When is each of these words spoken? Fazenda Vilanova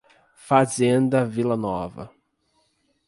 Fazenda 0.45 1.21
Vilanova 1.29 2.09